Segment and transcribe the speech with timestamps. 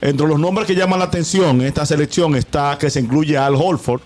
[0.00, 3.54] Entre los nombres que llaman la atención en esta selección está que se incluye Al
[3.54, 4.00] Holford.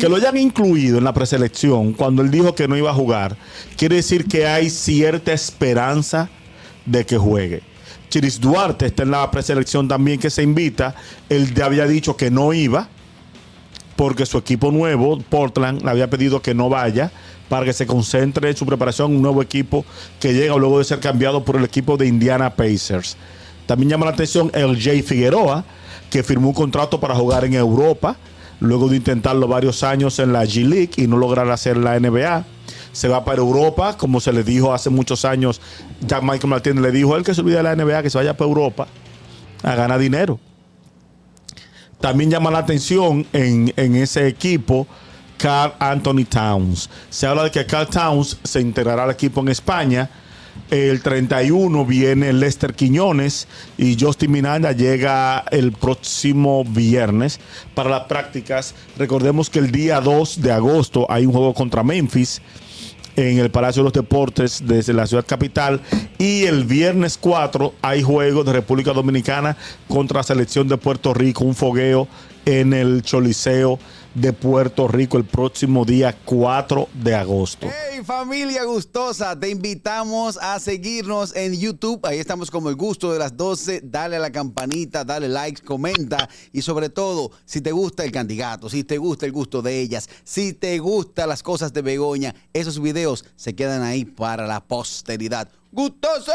[0.00, 3.36] Que lo hayan incluido en la preselección cuando él dijo que no iba a jugar,
[3.76, 6.28] quiere decir que hay cierta esperanza
[6.84, 7.62] de que juegue.
[8.10, 10.96] Chiris Duarte está en la preselección también que se invita.
[11.28, 12.88] Él ya había dicho que no iba
[13.94, 17.12] porque su equipo nuevo, Portland, le había pedido que no vaya
[17.48, 19.84] para que se concentre en su preparación un nuevo equipo
[20.18, 23.16] que llega luego de ser cambiado por el equipo de Indiana Pacers.
[23.66, 25.64] También llama la atención el Jay Figueroa,
[26.10, 28.16] que firmó un contrato para jugar en Europa,
[28.60, 32.44] luego de intentarlo varios años en la G League y no lograr hacer la NBA.
[32.92, 35.60] Se va para Europa, como se le dijo hace muchos años,
[36.00, 38.36] ya Michael Martínez le dijo él que se olvide de la NBA, que se vaya
[38.36, 38.86] para Europa
[39.62, 40.38] a ganar dinero.
[42.00, 44.86] También llama la atención en, en ese equipo
[45.36, 46.88] Carl Anthony Towns.
[47.10, 50.08] Se habla de que Carl Towns se integrará al equipo en España.
[50.70, 57.38] El 31 viene Lester Quiñones y Justin Miranda llega el próximo viernes
[57.74, 58.74] para las prácticas.
[58.98, 62.40] Recordemos que el día 2 de agosto hay un juego contra Memphis
[63.16, 65.80] en el Palacio de los Deportes desde la ciudad capital.
[66.18, 71.44] Y el viernes 4 hay juegos de República Dominicana contra la selección de Puerto Rico,
[71.44, 72.08] un fogueo
[72.44, 73.78] en el Choliseo
[74.14, 77.68] de Puerto Rico el próximo día 4 de agosto.
[77.68, 82.04] Hey familia gustosa, te invitamos a seguirnos en YouTube.
[82.04, 83.80] Ahí estamos como el gusto de las 12.
[83.84, 88.68] Dale a la campanita, dale like, comenta y sobre todo, si te gusta el candidato,
[88.68, 92.80] si te gusta el gusto de ellas, si te gustan las cosas de Begoña, esos
[92.80, 95.48] videos se quedan ahí para la posteridad.
[95.76, 96.30] ¡Gustoso!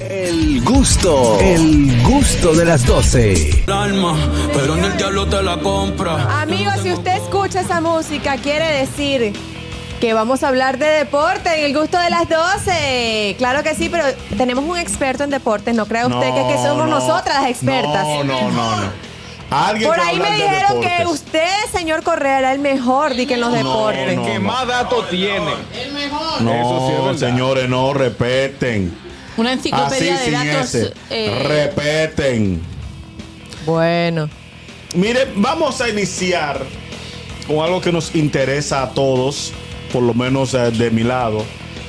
[0.00, 3.62] El gusto, el gusto de las 12.
[3.72, 4.16] alma,
[4.52, 6.40] pero en el diablo te la compra.
[6.42, 9.34] Amigos, si usted escucha esa música, quiere decir
[10.00, 13.36] que vamos a hablar de deporte en el gusto de las 12.
[13.38, 14.02] Claro que sí, pero
[14.36, 15.72] tenemos un experto en deportes.
[15.72, 18.02] No crea usted que, que somos No, nosotras las expertas.
[18.04, 19.15] No, no, no, no.
[19.50, 23.40] Alguien Por ahí me dijeron que usted, señor Correa, era el mejor di que en
[23.40, 24.16] los deportes.
[24.16, 24.40] no, que no.
[24.40, 25.52] más datos tiene.
[26.40, 28.92] No, Eso sí señores, no respeten.
[29.36, 30.74] Una Así enciclopedia de datos.
[30.74, 30.92] ese.
[31.10, 32.60] eh, Respeten.
[33.64, 34.28] Bueno.
[34.94, 36.60] Mire, vamos a iniciar
[37.46, 39.52] con algo que nos interesa a todos,
[39.92, 41.44] por lo menos eh, de mi lado,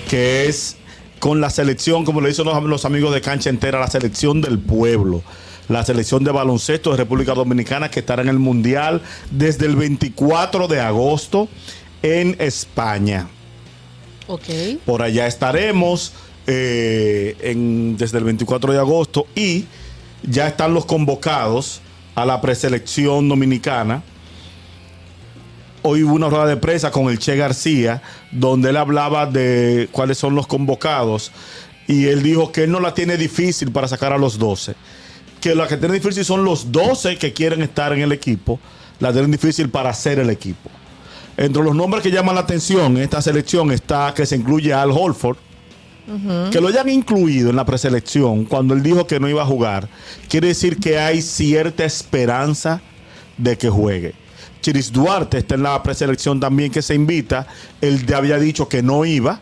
[0.10, 0.76] que es
[1.20, 4.60] con la selección, como le dicen los, los amigos de cancha entera, la selección del
[4.60, 5.24] pueblo.
[5.70, 9.02] La selección de baloncesto de República Dominicana que estará en el Mundial
[9.32, 11.50] desde el 24 de agosto
[12.02, 13.28] en España.
[14.28, 14.44] ok.
[14.86, 16.14] Por allá estaremos
[16.50, 19.66] eh, en- desde el 24 de agosto y
[20.24, 21.82] ya están los convocados
[22.16, 24.02] a la preselección dominicana.
[25.84, 28.02] Hoy hubo una rueda de prensa con el Che García
[28.32, 31.32] donde él hablaba de cuáles son los convocados
[31.88, 34.76] y él dijo que él no la tiene difícil para sacar a los 12.
[35.48, 38.60] Que la que tiene difícil son los 12 que quieren estar en el equipo.
[39.00, 40.70] La tienen difícil para hacer el equipo.
[41.38, 44.92] Entre los nombres que llaman la atención en esta selección está que se incluye Al
[44.92, 45.38] Holford.
[46.52, 49.88] Que lo hayan incluido en la preselección cuando él dijo que no iba a jugar,
[50.28, 52.82] quiere decir que hay cierta esperanza
[53.38, 54.16] de que juegue.
[54.60, 57.48] Chiris Duarte está en la preselección también que se invita.
[57.80, 59.40] Él ya había dicho que no iba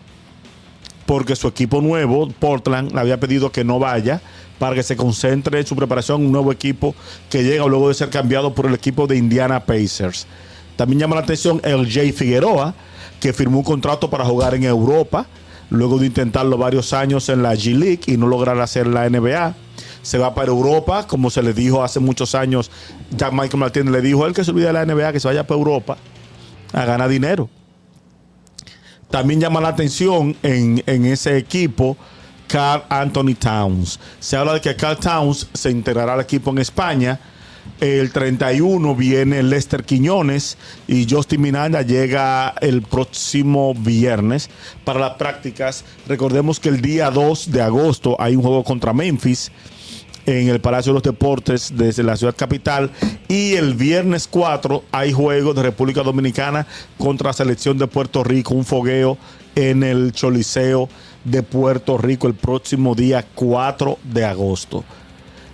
[1.07, 4.21] porque su equipo nuevo, Portland, le había pedido que no vaya
[4.59, 6.95] para que se concentre en su preparación un nuevo equipo
[7.29, 10.27] que llega luego de ser cambiado por el equipo de Indiana Pacers.
[10.75, 12.73] También llama la atención el Jay Figueroa,
[13.19, 15.25] que firmó un contrato para jugar en Europa,
[15.69, 19.55] luego de intentarlo varios años en la G League y no lograr hacer la NBA.
[20.01, 22.69] Se va para Europa, como se le dijo hace muchos años,
[23.09, 25.47] ya Michael Martínez le dijo él que se olvide de la NBA, que se vaya
[25.47, 25.97] para Europa
[26.73, 27.49] a ganar dinero.
[29.09, 31.97] También llama la atención en, en ese equipo
[32.55, 33.99] Carl Anthony Towns.
[34.21, 37.19] Se habla de que Carl Towns se integrará al equipo en España.
[37.81, 40.57] El 31 viene Lester Quiñones
[40.87, 44.49] y Justin Miranda llega el próximo viernes
[44.85, 45.83] para las prácticas.
[46.07, 49.51] Recordemos que el día 2 de agosto hay un juego contra Memphis
[50.25, 52.89] en el Palacio de los Deportes desde la ciudad capital.
[53.27, 56.65] Y el viernes 4 hay juegos de República Dominicana
[56.97, 59.17] contra la selección de Puerto Rico, un fogueo
[59.55, 60.87] en el Choliseo
[61.25, 64.85] de Puerto Rico el próximo día 4 de agosto.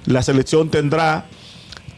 [0.06, 1.25] La selección tendrá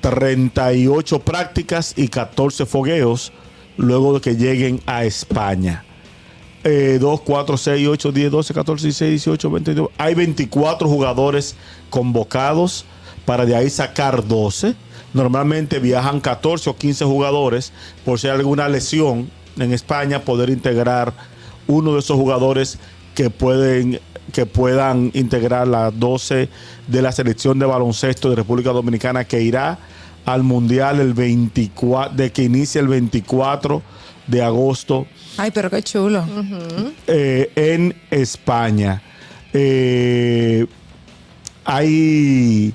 [0.02, 3.34] 38 prácticas y 14 fogueos
[3.78, 5.84] luego de que lleguen a España.
[6.64, 9.90] Eh, 2, 4, 6, 8, 10, 12, 14, 16, 18, 22.
[9.98, 11.56] Hay 24 jugadores
[11.90, 12.86] convocados
[13.26, 14.76] para de ahí sacar 12.
[15.14, 17.74] Normalmente viajan 14 o 15 jugadores
[18.06, 21.14] por si hay alguna lesión en España, poder integrar
[21.68, 22.80] uno de esos jugadores
[23.16, 24.00] que pueden
[24.32, 26.50] que puedan integrar las 12
[26.88, 29.78] de la selección de baloncesto de República Dominicana que irá
[30.26, 33.82] al Mundial el 24, de que inicia el 24
[34.28, 35.06] de agosto
[35.38, 36.24] Ay, pero qué chulo.
[37.08, 39.02] eh, en España.
[39.52, 40.66] Eh,
[41.66, 42.74] hay,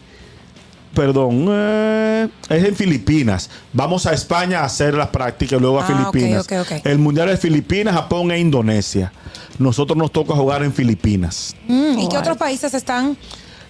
[0.99, 3.49] perdón, eh, es en Filipinas.
[3.73, 6.45] Vamos a España a hacer las prácticas y luego a Ah, ok, Filipinas.
[6.45, 6.73] ok, ok.
[6.87, 9.12] El mundial es Filipinas, Japón e Indonesia.
[9.61, 11.55] Nosotros nos toca jugar en Filipinas.
[11.69, 13.17] Mm, ¿Y qué otros países están?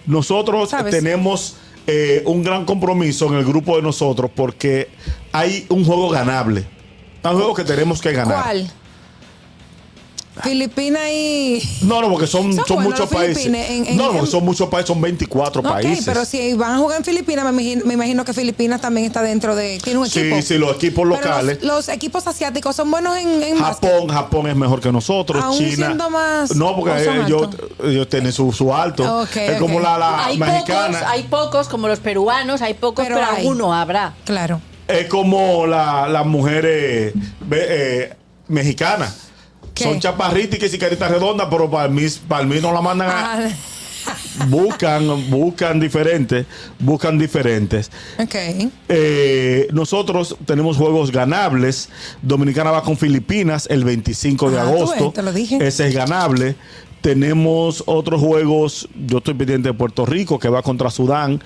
[0.07, 0.91] Nosotros ¿Sabes?
[0.91, 4.89] tenemos eh, un gran compromiso en el grupo de nosotros porque
[5.31, 6.65] hay un juego ganable.
[7.23, 8.43] Hay un juego que tenemos que ganar.
[8.43, 8.71] ¿Cuál?
[10.43, 11.62] Filipinas y...
[11.82, 13.46] No, no, porque son, Son son muchos países.
[13.46, 16.05] En- en- no, porque son muchos países, son 24 Ok, países.
[16.05, 19.23] pero si van a jugar en Filipinas, me imagino, me imagino que Filipinas también está
[19.23, 19.79] dentro de...
[19.82, 20.43] Tiene un Sí, equipo.
[20.43, 21.58] sí, los equipos Pero locales.
[21.62, 23.90] Los, los equipos asiáticos son buenos en, en básquet.
[23.90, 25.43] Japón, Japón es mejor que nosotros.
[25.43, 25.87] Aún China.
[25.87, 27.49] siendo más- no, porque ¿o son ellos,
[27.85, 29.23] ellos tienen su, su alto.
[29.23, 29.82] Ok, es como ok.
[29.82, 30.99] la, la hay mexicana.
[30.99, 33.37] pocos, hay pocos, como los peruanos, hay pocos, Pero pero, hay.
[33.43, 34.14] alguno habrá.
[34.25, 34.61] Claro.
[34.87, 38.12] Es como la- las mujeres ve- eh,
[38.49, 39.28] mexicanas.
[39.79, 39.85] ¿Qué?
[39.85, 43.09] Son chaparritas y que si caritas redondas, pero para mí, para mí no la mandan
[43.09, 43.33] a.
[43.35, 43.49] Ah,
[44.49, 46.47] Buscan, buscan diferentes,
[46.79, 47.91] buscan diferentes.
[48.19, 48.35] ok.
[48.89, 51.89] Eh, nosotros tenemos juegos ganables.
[52.23, 55.05] Dominicana va con Filipinas el 25 de Ah, agosto.
[55.07, 55.59] ves, te lo dije.
[55.67, 56.55] Ese es ganable.
[57.03, 58.89] Tenemos otros juegos.
[59.07, 61.43] Yo estoy pendiente de Puerto Rico que va contra Sudán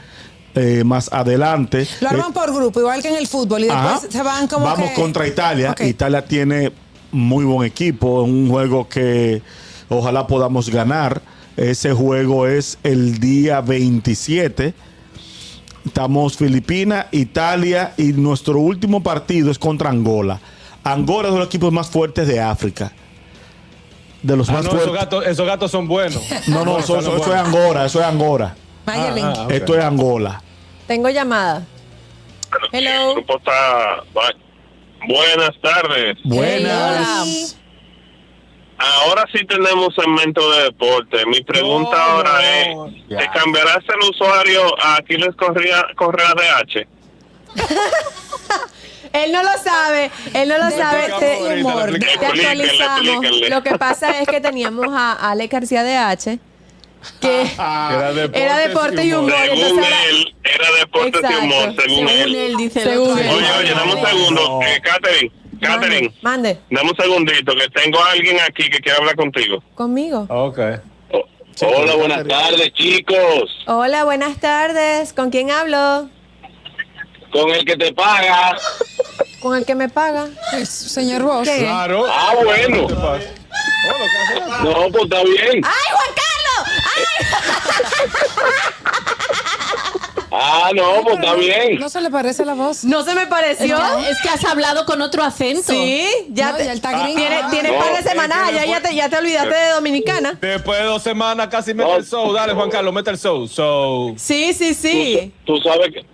[0.55, 1.87] eh, más adelante.
[2.01, 4.01] Lo arman Eh, por grupo, igual que en el fútbol, y después Ajá.
[4.09, 5.75] se van como Vamos que- contra Italia.
[5.81, 6.71] Italia tiene
[7.13, 8.23] muy buen equipo.
[8.23, 9.43] Un juego que
[9.89, 11.23] ojalá podamos ganar.
[11.57, 14.75] Ese juego es el día 27.
[15.85, 20.41] Estamos Filipinas, Italia y nuestro último partido es contra Angola.
[20.85, 22.93] Angola es uno de los equipos más fuertes de África.
[24.23, 26.23] De los Ah, más no, esos gatos, esos gatos son buenos.
[26.47, 28.55] No, no, eso, eso- eso es Angora, eso es Angora.
[28.87, 29.47] Ah, ah.
[29.51, 30.41] Esto es Angola.
[30.87, 31.67] Tengo llamada.
[32.73, 33.15] Hello.
[33.15, 34.03] grupo está.
[35.09, 36.17] Buenas tardes.
[36.25, 37.59] Buenas.
[38.79, 41.25] Ahora sí tenemos segmento de deporte.
[41.27, 42.77] Mi pregunta No, ahora es:
[43.09, 43.19] ya.
[43.19, 46.89] ¿te cambiarás el usuario a Aquiles Correa, Correa de H?
[49.13, 51.13] Él no lo sabe, él no lo sabe.
[51.19, 53.41] Te, humor, te actualizamos.
[53.51, 56.39] Lo que pasa es que teníamos a Ale García de H,
[57.21, 59.33] que Era deportes, era deporte y humor.
[59.33, 62.35] Según entonces ahora- él, era deportes y humor, según, Según él.
[62.35, 63.29] él dice Según él.
[63.31, 64.61] Oye, oye, dame un segundo.
[64.63, 69.17] Eh, Catherine, Catherine, Mande, dame un segundito, que tengo a alguien aquí que quiere hablar
[69.17, 69.63] contigo.
[69.75, 70.27] conmigo.
[70.29, 70.59] Ok.
[71.13, 71.25] Oh,
[71.67, 73.51] hola, buenas tardes, chicos.
[73.67, 75.13] Hola, buenas tardes.
[75.13, 76.09] ¿Con quién hablo?
[77.31, 78.57] Con el que te paga.
[79.41, 80.29] ¿Con el que me paga?
[80.55, 81.45] Es señor.
[81.45, 81.59] ¿Qué?
[81.61, 82.05] Claro.
[82.09, 82.89] Ah, bueno.
[84.63, 85.61] No, pues está bien.
[85.65, 86.22] ¡Ay, Juan Carlos!
[90.35, 91.79] Ah, no, pues está bien.
[91.79, 92.85] ¿No se le parece la voz?
[92.85, 93.77] No se me Es pareció.
[93.77, 95.73] que, es que has hablado con otro acento.
[95.73, 97.19] Sí, ya, No, te- ya está gringo.
[97.19, 99.71] Tienes, tienes No, par de es semanas que ya, ya, te, ya te olvidaste de
[99.73, 100.39] Dominicana.
[100.41, 102.33] Después de dos semanas casi mete el show.
[102.33, 103.47] Dale, Juan Carlos, mete el show.
[103.47, 105.33] So, Sí, sí, sí.
[105.45, 106.07] Tú, tú sabes que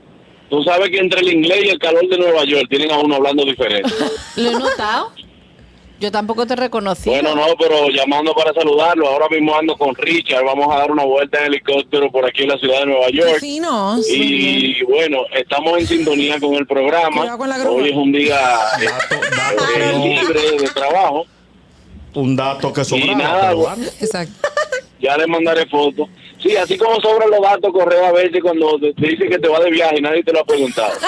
[0.51, 3.15] tú sabes que entre el inglés y el calor de Nueva York tienen a uno
[3.17, 3.89] hablando diferente.
[4.35, 5.13] Lo he notado.
[6.01, 7.11] Yo tampoco te reconocí.
[7.11, 9.09] bueno, no, pero llamando para saludarlo.
[9.09, 10.45] Ahora mismo ando con Richard.
[10.45, 13.41] Vamos a dar una vuelta en helicóptero por aquí en la ciudad de Nueva York.
[13.41, 14.09] finos.
[14.09, 17.37] Y bueno, estamos en sintonía con el programa.
[17.37, 17.73] Con la grúa.
[17.83, 18.39] Hoy es un día
[18.81, 18.87] eh,
[19.77, 21.27] eh, no- libre de trabajo.
[22.15, 23.15] Un dato que Y sobraba.
[23.15, 23.93] nada, pero bueno, bueno.
[24.01, 24.49] Exacto.
[25.01, 26.09] ya le mandaré fotos.
[26.41, 29.49] Sí, así como sobran los datos, correo a veces cuando te te dice que te
[29.49, 30.93] va de viaje y nadie te lo ha preguntado.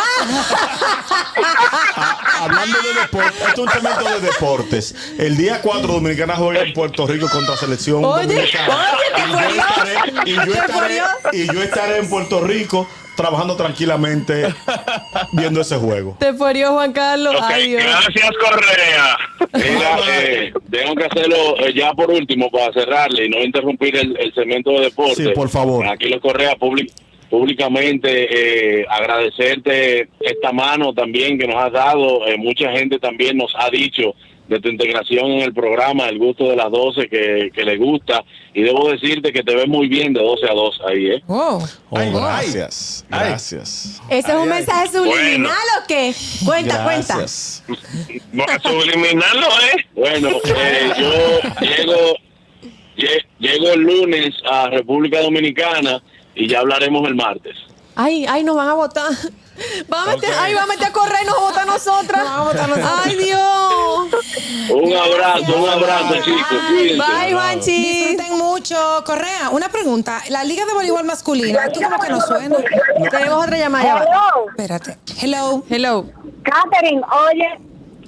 [2.02, 4.94] Ah, hablando de deportes, esto es un segmento de deportes.
[5.18, 8.86] El día 4 Dominicana juega en Puerto Rico contra selección Oye, dominicana.
[8.94, 9.94] oye, te y, yo estaré,
[10.24, 11.00] y, yo estaré,
[11.32, 12.88] y yo estaré en Puerto Rico
[13.20, 14.46] trabajando tranquilamente
[15.32, 16.16] viendo ese juego.
[16.18, 17.34] Te furió Juan Carlos.
[17.54, 17.82] Dios.
[17.84, 19.18] gracias Correa.
[19.52, 24.16] Mira, eh, tengo que hacerlo eh, ya por último para cerrarle y no interrumpir el,
[24.18, 25.22] el segmento de deporte.
[25.22, 25.86] Sí, por favor.
[25.86, 26.56] Aquí los Correa
[27.30, 32.26] públicamente eh, agradecerte esta mano también que nos has dado.
[32.26, 34.14] Eh, mucha gente también nos ha dicho
[34.50, 38.24] de tu integración en el programa, el gusto de las 12 que, que le gusta.
[38.52, 41.22] Y debo decirte que te ves muy bien de 12 a 2 ahí, ¿eh?
[41.28, 41.62] Wow.
[41.90, 43.28] Oh, Ay, gracias, ay.
[43.28, 44.02] gracias.
[44.10, 45.52] ¿Ese es un mensaje subliminal Bueno.
[45.82, 46.14] o qué?
[46.44, 47.16] Cuenta, cuenta.
[47.16, 47.62] Gracias.
[48.62, 49.84] Subliminal no es.
[49.94, 52.16] Bueno, eh, yo llego,
[52.96, 56.02] lle- llego el lunes a República Dominicana
[56.34, 57.56] y ya hablaremos el martes.
[57.96, 59.10] Ay, ay, nos van a votar.
[59.88, 62.22] Van a meter, ay, van a meter a correr y nos vota a nosotras.
[62.24, 62.92] Nos a votar a nosotras.
[63.04, 63.38] Ay, Dios.
[64.72, 66.58] Un abrazo, un abrazo, chicos.
[66.68, 66.96] Cuídense.
[66.96, 67.82] Bye, Juanchi.
[67.82, 68.76] Disfruten mucho.
[69.04, 70.22] Correa, una pregunta.
[70.30, 72.56] La liga de voleibol masculina, aquí como que no suena.
[73.10, 74.04] Tenemos otra llamada.
[74.04, 74.96] Hello, Espérate.
[75.20, 75.62] Hello.
[75.68, 76.04] Hello.
[76.42, 77.48] Catherine, oye,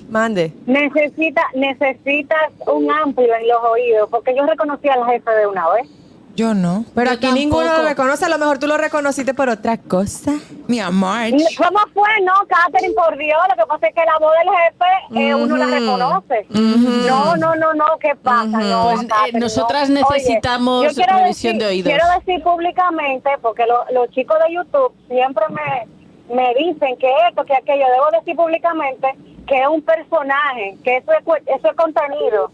[0.09, 0.53] Mande.
[0.67, 5.69] necesita, necesitas un amplio en los oídos, porque yo reconocí a la jefa de una
[5.71, 5.87] vez.
[6.35, 6.87] Yo no.
[6.95, 8.25] Pero Yo aquí ninguno lo reconoce.
[8.25, 10.33] A lo mejor tú lo reconociste por otra cosa.
[10.67, 11.29] Mi amor.
[11.59, 12.09] ¿Cómo fue?
[12.25, 15.57] No, Catherine, por Dios, lo que pasa es que la voz del jefe eh, uno
[15.59, 16.47] la reconoce.
[16.49, 18.47] No, no, no, no, ¿qué pasa?
[18.47, 20.01] No, Pues, eh, Catherine, nosotras no.
[20.01, 21.93] necesitamos yo quiero revisión decir- de oídos.
[21.93, 27.45] Quiero decir públicamente, porque lo- los chicos de YouTube siempre me, me dicen que esto,
[27.45, 29.09] que aquello, debo decir públicamente
[29.47, 32.51] que es un personaje, que eso es, eso es contenido.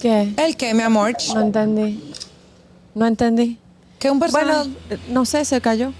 [0.00, 0.32] ¿Qué?
[0.36, 1.12] ¿El qué, mi amor?
[1.34, 2.12] No entendí.
[2.94, 3.58] No entendí.
[3.98, 4.68] ¿Qué un personaje?
[4.88, 5.92] Bueno, no sé, se cayó.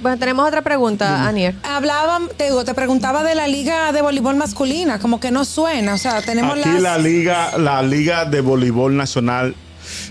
[0.00, 1.54] Bueno, tenemos otra pregunta, Anier.
[1.62, 5.94] Hablaban, te digo, te preguntaba de la liga de voleibol masculina, como que no suena,
[5.94, 6.80] o sea, tenemos Aquí las...
[6.80, 9.54] la liga, la liga de voleibol nacional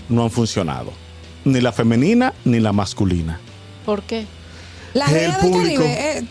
[0.08, 0.92] no han funcionado.
[1.44, 3.38] Ni la femenina ni la masculina.
[3.84, 4.26] ¿Por qué?
[4.94, 5.82] la liga del público.
[5.82, 6.18] Caribe.
[6.18, 6.24] eh,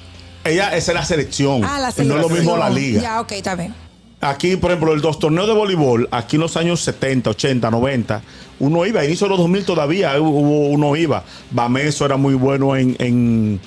[0.46, 1.64] Ella, esa es la selección.
[1.64, 2.34] ah, la no es lo selección.
[2.34, 3.02] mismo la liga.
[3.02, 3.76] Ya, ok, está bien.
[4.22, 8.22] Aquí, por ejemplo, el dos torneos de voleibol, aquí en los años 70, 80, 90,
[8.60, 11.24] uno iba, a inicio de los 2000 todavía hubo, uno iba.
[11.50, 13.60] Bameso era muy bueno en, en,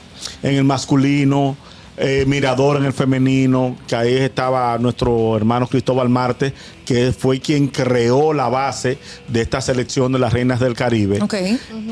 [0.43, 1.57] en el masculino,
[1.97, 6.53] eh, Mirador en el femenino, que ahí estaba nuestro hermano Cristóbal Marte,
[6.85, 11.23] que fue quien creó la base de esta selección de las Reinas del Caribe.
[11.23, 11.35] Ok.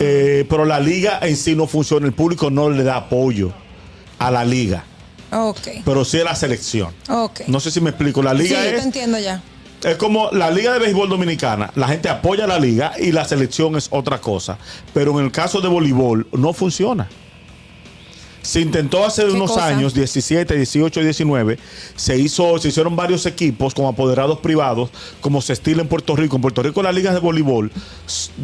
[0.00, 3.52] Eh, pero la liga en sí no funciona, el público no le da apoyo
[4.18, 4.84] a la liga,
[5.32, 5.68] Ok.
[5.84, 6.92] pero sí a la selección.
[7.08, 7.42] Ok.
[7.46, 8.84] No sé si me explico, la sí, liga te es...
[8.84, 9.42] entiendo ya.
[9.82, 11.72] Es como la Liga de Béisbol Dominicana.
[11.74, 14.56] La gente apoya la liga y la selección es otra cosa.
[14.94, 17.08] Pero en el caso de voleibol no funciona.
[18.42, 19.66] Se intentó hace ¿Qué unos cosa?
[19.66, 21.58] años, 17, 18, 19,
[21.94, 26.36] se hizo, se hicieron varios equipos con apoderados privados, como se estila en Puerto Rico.
[26.36, 27.70] En Puerto Rico las ligas de voleibol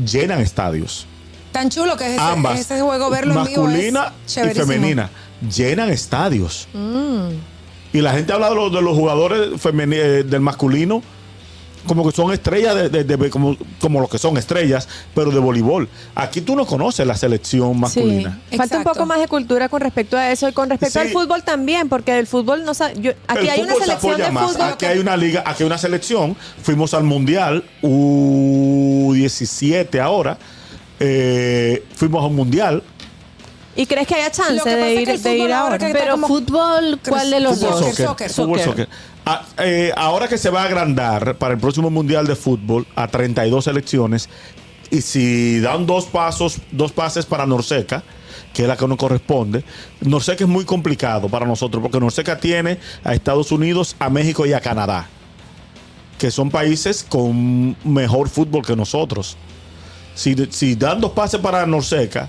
[0.07, 1.07] llenan estadios.
[1.51, 5.11] Tan chulo que es ese, Ambas, ese juego, verlo en vivo masculina es y femenina,
[5.55, 6.67] llenan estadios.
[6.73, 7.29] Mm.
[7.93, 11.03] Y la gente habla de los, de los jugadores eh, del masculino
[11.87, 15.39] como que son estrellas, de, de- de- como, como lo que son estrellas, pero de
[15.39, 15.89] voleibol.
[16.15, 18.39] Aquí tú no conoces la selección masculina.
[18.51, 18.59] Sí.
[18.59, 21.07] Falta un poco más de cultura con respecto a eso y con respecto Sí.
[21.07, 24.13] al fútbol también, porque el fútbol no sa- yo- aquí el hay una se selección
[24.13, 24.53] apoya de más.
[24.53, 24.69] fútbol.
[24.73, 26.37] Aquí hay una liga, aquí hay una selección.
[26.63, 30.37] Fuimos al Mundial U17 ahora.
[31.01, 32.83] Eh, fuimos a un Mundial.
[33.79, 35.93] ¿Y crees que haya chance que de es ir, que el de ir ahora que
[35.93, 37.81] Pero como- fútbol, ¿cuál de los Fútbol, dos?
[37.87, 38.31] soccer, soccer.
[38.31, 38.87] fútbol, Soccer.
[38.87, 38.89] soccer.
[39.25, 43.07] Ah, eh, ahora que se va a agrandar para el próximo Mundial de Fútbol a
[43.07, 44.29] 32 selecciones,
[44.91, 48.03] y si dan dos pasos, dos pases para Norseca,
[48.53, 49.63] que es la que nos corresponde,
[50.01, 54.55] Norseca es muy complicado para nosotros, porque Norseca tiene a Estados Unidos, a México y
[54.55, 55.07] a Canadá,
[56.19, 59.37] que son países con mejor fútbol que nosotros.
[60.17, 62.29] Si, si dan dos pases para Norseca,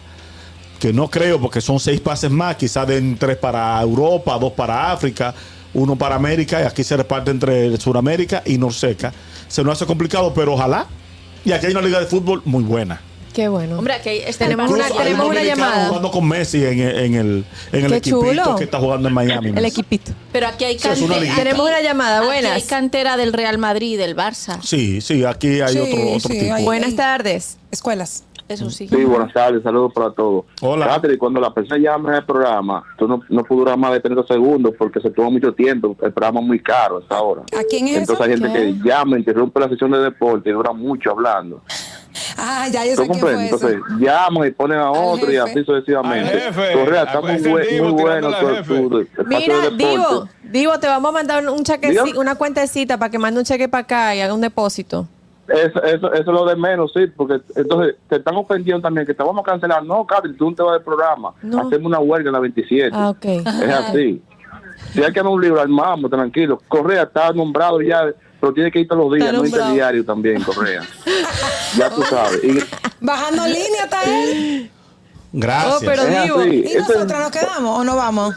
[0.79, 4.91] que no creo porque son seis pases más, quizás den tres para Europa, dos para
[4.91, 5.33] África,
[5.73, 9.13] uno para América y aquí se reparte entre Sudamérica y Norseca.
[9.47, 10.87] Se nos hace complicado, pero ojalá.
[11.45, 13.01] Y aquí hay una liga de fútbol muy buena.
[13.33, 13.77] Qué bueno.
[13.77, 15.87] Hombre, aquí está Tenemos una- tenemos un una llamada.
[15.87, 18.55] jugando con Messi en, en el, en el Qué equipito chulo.
[18.55, 19.49] que está jugando en Miami.
[19.55, 20.11] el equipito.
[20.31, 21.35] Pero aquí hay Sí, es una cantera.
[21.35, 22.51] Tenemos una llamada, Aquí buenas.
[22.53, 24.59] hay cantera del Real Madrid y del Barça.
[24.61, 26.53] Sí, sí, aquí hay Sí, otro, otro sí, tipo.
[26.53, 27.57] hay- Buenas tardes.
[27.71, 28.23] Escuelas.
[28.47, 28.87] Eso sí.
[28.87, 30.45] Sí, buenas tardes, saludos para todos.
[30.61, 30.87] Hola.
[30.87, 34.23] Catherine, cuando la persona llama al programa, tú no, no puedo durar más de 30
[34.25, 35.95] segundos porque se toma mucho tiempo.
[36.01, 37.43] El programa es muy caro a esta hora.
[37.43, 40.73] ¿A quién es Entonces hay gente que llama, interrumpe la sesión de deporte y dura
[40.73, 41.61] mucho hablando.
[42.37, 43.53] Ah, ya yo ¿Tú sé quién fue comprendes?
[43.53, 43.69] eso.
[43.69, 46.41] Entonces llaman y ponen a otro y así sucesivamente.
[46.73, 48.31] Correa, está muy, muy bueno
[48.63, 49.69] tu, tu- Mira.
[49.77, 52.17] Divo, Divo, te vamos a mandar un cheque, Dígame.
[52.17, 55.07] una cuentecita para que mande un cheque para acá y haga un depósito.
[55.47, 59.13] Eso, eso, eso es lo de menos, sí, porque entonces te están ofendiendo también que
[59.15, 59.83] te vamos a cancelar.
[59.83, 61.33] No, Catherine, tú no te vas del programa.
[61.41, 61.61] No.
[61.61, 62.91] Hacemos una huelga en la 27.
[62.93, 63.25] Ah, ok.
[63.25, 64.21] Es así.
[64.93, 66.59] Si hay que dar un libro, armamos, tranquilo.
[66.69, 68.01] Correa está nombrado ya,
[68.39, 69.73] pero tiene que ir todos los días, no nombrado.
[69.73, 70.81] diario también, Correa.
[71.77, 72.43] ya tú sabes.
[72.43, 72.59] Y,
[73.01, 74.71] Bajando línea está él.
[75.31, 75.73] Gracias.
[75.75, 76.39] Oh, pero es Divo.
[76.39, 76.49] así.
[76.49, 78.35] ¿Y Eso es- nosotros nos quedamos o no vamos?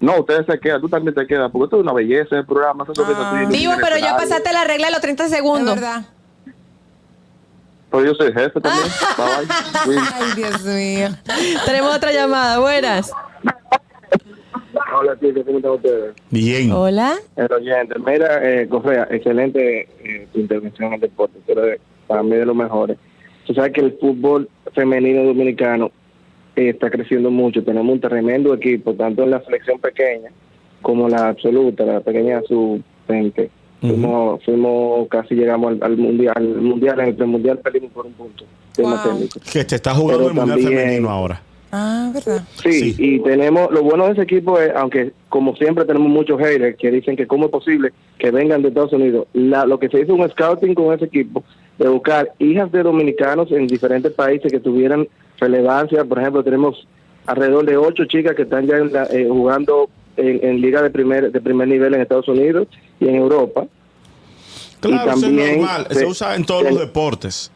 [0.00, 2.84] no, ustedes se quedan, tú también te quedas, porque esto es una belleza el programa.
[2.84, 3.30] eso es lo que Ah.
[3.34, 3.48] en el
[3.80, 5.74] pero ya pasaste la regla de los 30 Es segundos.
[5.74, 6.02] verdad.
[7.90, 8.88] Pero yo soy jefe también.
[9.16, 9.96] Bye.
[10.14, 11.08] Ay, Dios mío.
[11.64, 12.58] Tenemos otra llamada.
[12.58, 13.10] Buenas.
[14.94, 16.14] Hola, chicos, ¿cómo están ustedes?
[16.30, 16.70] Bien.
[16.72, 17.14] Hola.
[17.36, 21.62] El oyente, mira, eh, Correa, excelente eh, tu intervención en el deporte, pero
[22.06, 22.96] para mí de los mejores.
[23.46, 25.90] Tú sabes que el fútbol femenino dominicano
[26.54, 27.64] eh, está creciendo mucho.
[27.64, 30.30] Tenemos un tremendo equipo, tanto en la selección pequeña
[30.82, 33.48] como la absoluta, la pequeña sub-20.
[33.80, 38.12] fuimos, fuimos, casi llegamos al, al mundial, al mundial, en el premundial perdimos por un
[38.12, 38.44] punto.
[38.74, 39.12] tema Wow.
[39.12, 39.40] técnico.
[39.52, 41.42] Que te está jugando Pero el mundial también- femenino ahora.
[41.72, 42.42] Ah, ¿verdad?
[42.62, 46.76] Sí, y tenemos, lo bueno de ese equipo es, aunque como siempre tenemos muchos haters
[46.78, 50.00] que dicen que cómo es posible que vengan de Estados Unidos, la, lo que se
[50.00, 51.42] hizo un scouting con ese equipo,
[51.78, 55.08] de buscar hijas de dominicanos en diferentes países que tuvieran
[55.38, 56.86] relevancia, por ejemplo, tenemos
[57.26, 60.90] alrededor de ocho chicas que están ya en la- eh, jugando en, en liga de
[60.90, 62.68] primer de primer nivel en Estados Unidos
[63.00, 63.66] y en Europa.
[64.80, 65.86] Claro, Y eso es también normal.
[65.90, 67.50] Se se- usa en todos se- los deportes.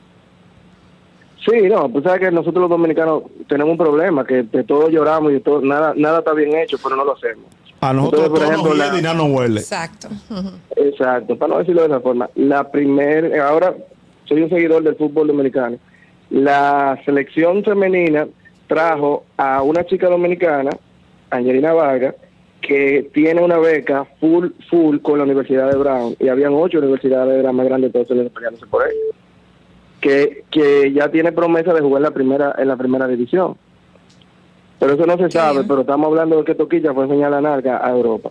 [1.44, 5.30] Sí, no, pues sabes que nosotros los dominicanos tenemos un problema, que de todo lloramos
[5.30, 7.44] y de todo, nada, nada está bien hecho, pero no lo hacemos.
[7.80, 9.60] A nosotros Entonces, por ejemplo, la- y nada nos huele.
[9.60, 10.08] Exacto.
[10.76, 12.28] Exacto, para no decirlo de esa forma.
[12.34, 13.74] La primer, ahora
[14.26, 15.78] soy un seguidor del fútbol dominicano.
[16.28, 18.28] La selección femenina
[18.66, 20.70] trajo a una chica dominicana,
[21.30, 22.14] Angelina Vargas,
[22.60, 27.38] que tiene una beca full full con la Universidad de Brown y habían ocho universidades
[27.38, 28.92] de las más grandes de Estados Unidos peleándose por él.
[30.00, 33.56] Que, que ya tiene promesa de jugar en la primera en la primera división.
[34.78, 37.86] Pero eso no se sabe, pero estamos hablando de que Toquilla fue enseñar la narga
[37.86, 38.30] a Europa.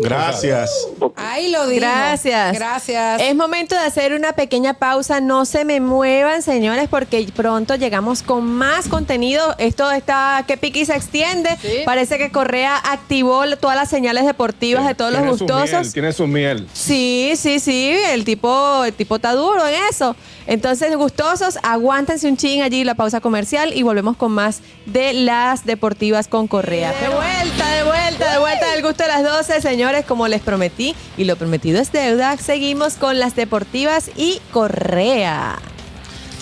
[0.00, 0.70] Gracias.
[1.16, 1.80] Ahí lo digo.
[1.80, 2.54] Gracias.
[2.54, 3.20] Gracias.
[3.20, 5.20] Es momento de hacer una pequeña pausa.
[5.20, 9.54] No se me muevan, señores, porque pronto llegamos con más contenido.
[9.58, 11.50] Esto está que piqui se extiende.
[11.60, 11.82] Sí.
[11.84, 15.70] Parece que Correa activó todas las señales deportivas de todos los Tiene su gustosos.
[15.80, 16.68] miel, tiene su miel.
[16.72, 20.14] Sí, sí, sí, el tipo, el tipo está duro en eso.
[20.46, 25.66] Entonces, gustosos, aguántense un ching allí la pausa comercial y volvemos con más de las
[25.66, 26.92] deportivas con Correa.
[26.92, 30.94] De vuelta, de vuelta, de vuelta del gusto de las 12, señores, como les prometí,
[31.16, 35.58] y lo prometido es deuda, seguimos con las deportivas y Correa.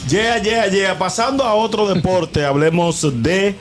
[0.08, 0.98] Yeah, yeah, yeah.
[0.98, 3.54] Pasando a otro deporte, hablemos de.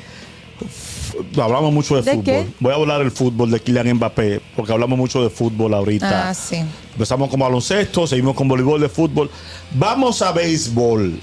[1.42, 2.24] Hablamos mucho de, ¿De fútbol.
[2.26, 2.48] qué?
[2.60, 6.30] Voy a hablar del fútbol de Kylian Mbappé, porque hablamos mucho de fútbol ahorita.
[6.30, 6.58] Ah, sí.
[6.92, 9.30] Empezamos con baloncesto, seguimos con voleibol de fútbol.
[9.72, 11.20] Vamos a béisbol.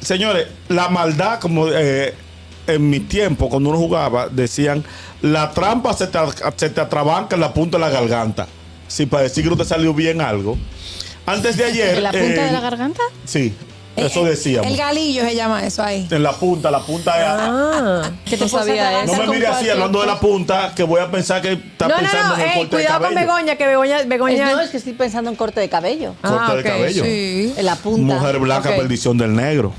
[0.00, 2.14] Señores, la maldad, como eh,
[2.66, 4.84] en mi tiempo, cuando uno jugaba, decían,
[5.22, 6.18] la trampa se te,
[6.56, 8.46] se te atrabanca en la punta de la garganta.
[8.88, 10.56] Si para decir que no te salió bien algo.
[11.26, 11.96] Antes de ayer...
[11.96, 13.02] ¿En la punta eh, de la garganta?
[13.24, 13.54] Sí,
[13.96, 14.70] eso decíamos.
[14.70, 16.06] El galillo se llama eso ahí.
[16.10, 17.24] En la punta, la punta de...
[17.24, 19.22] Ah, que no sabía no eso.
[19.22, 22.00] me mire así hablando de la punta, que voy a pensar que está No, no,
[22.00, 23.32] pensando no, en el ey, corte de cuidado con cabello.
[23.32, 24.52] Begoña, que Begoña, Begoña.
[24.52, 26.14] No, es que estoy pensando en corte de cabello.
[26.20, 27.04] Corte de cabello.
[27.04, 27.54] Sí.
[27.56, 28.14] En la punta.
[28.14, 29.72] Mujer blanca, perdición del negro.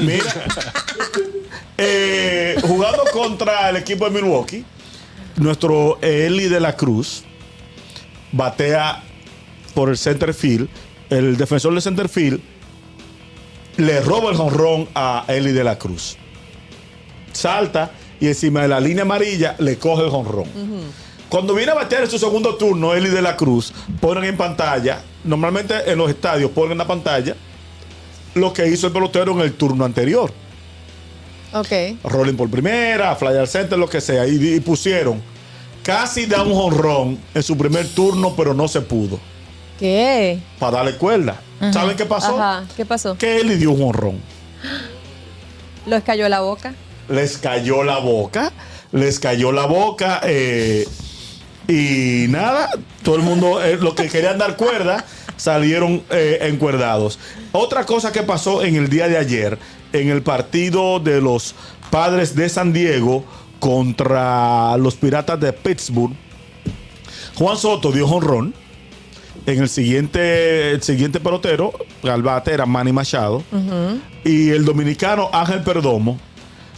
[0.00, 0.46] Mira,
[1.76, 4.64] eh, jugando contra el equipo de Milwaukee,
[5.36, 7.24] nuestro Eli de la Cruz
[8.32, 9.02] batea
[9.74, 10.68] por el center field.
[11.10, 12.40] El defensor del center field
[13.76, 16.16] le roba el jonrón a Eli de la Cruz.
[17.32, 20.48] Salta y encima de la línea amarilla le coge el jonrón.
[21.28, 25.02] Cuando viene a batear en su segundo turno, Eli de la Cruz, ponen en pantalla,
[25.24, 27.36] normalmente en los estadios ponen en la pantalla
[28.38, 30.32] lo que hizo el pelotero en el turno anterior.
[31.52, 31.72] Ok.
[32.04, 34.26] Rolling por primera, fly al center, lo que sea.
[34.26, 35.22] Y, y pusieron
[35.82, 39.18] casi da un jonrón en su primer turno, pero no se pudo.
[39.78, 40.38] ¿Qué?
[40.58, 41.40] Para darle cuerda.
[41.72, 42.38] ¿Saben qué pasó?
[42.38, 43.16] Ajá, ¿qué pasó?
[43.16, 44.20] Que él le dio un jonrón.
[45.86, 46.74] Lo escayó la boca.
[47.08, 48.52] Les cayó la boca.
[48.92, 50.20] Les cayó la boca.
[50.24, 50.86] eh,
[51.66, 52.70] y nada,
[53.02, 55.04] todo el mundo, eh, los que querían dar cuerda,
[55.38, 57.18] salieron eh, encuerdados.
[57.52, 59.58] Otra cosa que pasó en el día de ayer,
[59.94, 61.54] en el partido de los
[61.90, 63.24] padres de San Diego
[63.58, 66.14] contra los piratas de Pittsburgh,
[67.36, 68.52] Juan Soto dio jonrón.
[69.46, 71.72] En el siguiente, el siguiente pelotero,
[72.02, 73.42] al bate era Manny Machado.
[74.22, 76.18] Y el dominicano Ángel Perdomo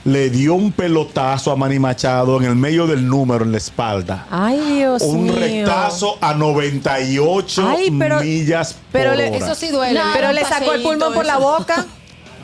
[0.04, 4.26] le dio un pelotazo a Manny Machado en el medio del número, en la espalda.
[4.30, 5.34] Ay, Dios un mío.
[5.38, 9.36] rectazo a 98 Ay, pero- millas pero por le- hora.
[9.36, 9.98] Eso sí duele.
[10.00, 11.86] No, Pero un le sacó el pulmón por la boca.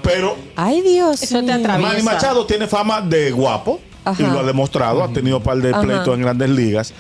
[0.03, 1.93] Pero Ay, Dios Eso te atraviesa.
[1.93, 4.23] Manny Machado tiene fama de guapo Ajá.
[4.23, 6.93] y lo ha demostrado, ha tenido un par de pleitos en grandes ligas.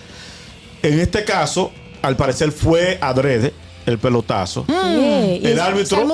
[0.82, 1.70] En este caso,
[2.02, 3.52] al parecer fue adrede
[3.84, 4.64] el pelotazo.
[4.68, 6.04] Y El árbitro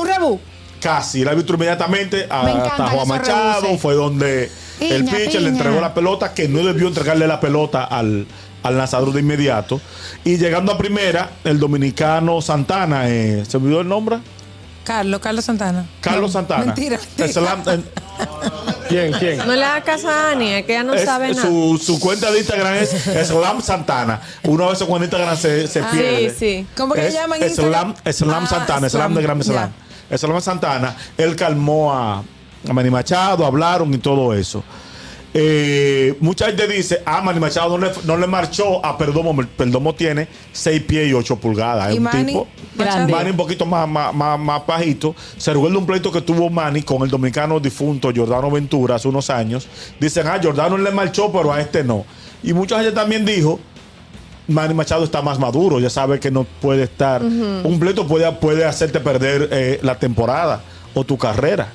[0.82, 5.42] Casi, el árbitro inmediatamente Me encanta atajó a esos Machado, fue donde el Piña, pitcher
[5.42, 8.26] le entregó la pelota, que no debió entregarle la pelota al,
[8.64, 9.80] al lanzador de inmediato.
[10.24, 14.18] Y llegando a primera, el dominicano Santana, eh, ¿se olvidó el nombre?
[14.84, 15.86] Carlos, Carlos Santana.
[16.00, 16.64] Carlos No, Santana.
[16.64, 16.98] Mentira.
[17.16, 17.62] Slam-
[18.88, 19.12] ¿Quién?
[19.12, 19.38] ¿Quién?
[19.38, 21.42] No le hagas caso a Ani, es que ella no es- sabe nada.
[21.42, 22.90] su, su cuenta de Instagram es
[23.28, 24.20] Slam Santana.
[24.42, 25.88] Uno a veces con Instagram se, se Ah.
[25.92, 26.30] pierde.
[26.30, 26.66] Sí, sí.
[26.76, 27.94] ¿Cómo que Es se llama en Slam, Instagram?
[28.12, 29.38] Slam Ah, Santana, Slam Slam, de Gran
[30.18, 30.30] Slam.
[30.32, 32.18] Slam Santana, él calmó a,
[32.68, 34.62] a Manny Machado, hablaron y todo eso.
[35.34, 39.34] Eh, mucha gente dice, ah, Manny Machado no le, no le marchó a Perdomo.
[39.56, 41.90] Perdomo tiene 6 pies y 8 pulgadas.
[41.90, 42.46] Es un Manny, tipo.
[42.76, 43.12] grande.
[43.12, 45.14] Manny un poquito más, más, más, más bajito.
[45.38, 49.30] Se recuerda un pleito que tuvo Manny con el dominicano difunto Jordano Ventura hace unos
[49.30, 49.66] años.
[49.98, 52.04] Dicen, ah, Jordano le marchó, pero a este no.
[52.42, 53.58] Y mucha gente también dijo,
[54.48, 57.22] Manny Machado está más maduro, ya sabe que no puede estar.
[57.22, 60.62] Un pleito puede, puede hacerte perder eh, la temporada
[60.94, 61.68] o tu carrera.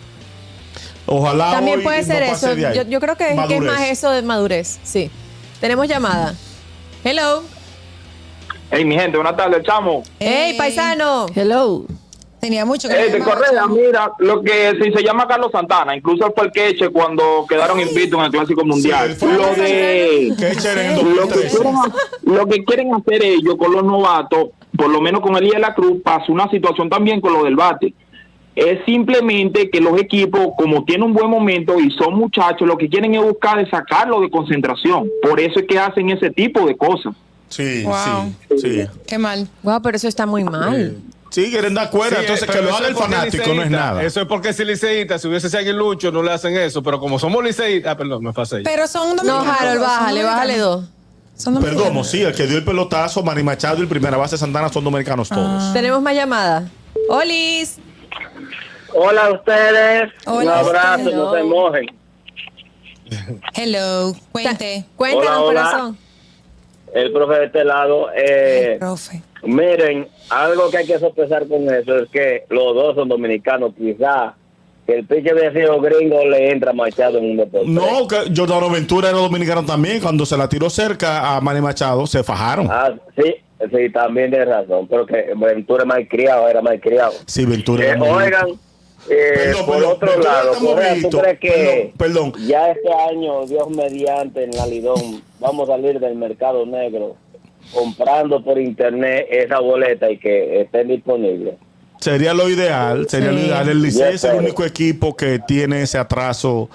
[1.06, 2.54] Ojalá También hoy puede ser eso.
[2.54, 4.80] Yo, yo creo que, que es más eso de madurez.
[4.84, 5.10] Sí.
[5.62, 6.36] Tenemos llamada.
[7.04, 7.44] Hello.
[8.70, 10.04] Hey, mi gente, buenas tardes, chamo.
[10.20, 11.28] Hey, paisano.
[11.34, 11.86] Hello.
[12.40, 16.32] Tenía mucho que Eh, de Correa, mira, lo que si se llama Carlos Santana, incluso
[16.36, 19.18] fue el queche cuando quedaron invictos en el Clásico Mundial.
[19.20, 21.50] lo el de el lo que, 2013.
[21.58, 21.76] quieren,
[22.24, 25.74] lo que quieren hacer ellos con los novatos, por lo menos con Elías de la
[25.74, 27.94] Cruz, pasó una situación también con lo del bate.
[28.56, 32.88] Es simplemente que los equipos, como tienen un buen momento y son muchachos, lo que
[32.90, 35.10] quieren es buscar es sacarlo de concentración.
[35.22, 37.14] Por eso es que hacen ese tipo de cosas.
[37.50, 38.34] Sí, Wow.
[38.58, 38.88] sí, sí.
[39.08, 39.48] Qué mal.
[39.64, 40.98] Wow, pero eso está muy mal.
[41.30, 44.02] Sí, quieren dar cuerda, Sí, entonces que lo haga el fanático no es nada.
[44.04, 46.82] Eso es porque si liceísta, si hubiese sido aguilucho, no le hacen eso.
[46.82, 48.62] Pero como somos liceístas, ah, perdón, me pasé.
[48.64, 49.60] Pero son No, dominicanos.
[49.62, 50.86] Harold, son bájale, bájale dos.
[51.36, 51.84] Son dominicanos.
[51.84, 54.84] Perdomo, sí, el que dio el pelotazo, Manny Machado y el primera base Santana son
[54.84, 55.74] dominicanos todos.
[55.74, 56.68] Tenemos más llamada.
[57.10, 57.78] Olis.
[58.94, 60.12] Hola a ustedes.
[60.26, 61.86] Hola, Un abrazo, no se mojen.
[63.54, 64.86] Hello, cuente.
[64.96, 65.62] Cuéntanos, Hola, hola.
[65.72, 65.98] corazón.
[66.94, 68.08] El profe de este lado.
[68.16, 69.22] Eh, Profe.
[69.44, 73.74] Miren, algo que hay que sopesar con eso es que los dos son dominicanos.
[73.78, 74.36] Quizá
[74.86, 77.68] que el piche de sido gringo le entra machado en un deporte.
[77.68, 80.00] No, que Jordano Ventura era dominicano también.
[80.02, 82.68] Cuando se la tiró cerca a Manny Machado, se fajaron.
[82.72, 84.88] Ah, sí, sí, también tienes razón.
[84.88, 87.14] Pero que Ventura es malcriado, era malcriado.
[87.26, 88.48] Sí, Ventura Eh, era oigan,
[89.10, 92.34] eh, Perdón, por perdón, otro Ventura lado, Correa, ¿tú crees que perdón.
[92.48, 97.16] ya este año, Dios mediante, en la Lidón, vamos a salir del mercado negro
[97.74, 101.56] comprando por internet esa boleta y que estén disponibles?
[102.00, 103.70] Sería lo ideal, sería lo ideal.
[103.70, 106.70] El Licey es el único equipo que tiene ese atraso.